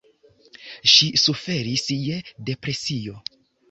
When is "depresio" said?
2.53-3.25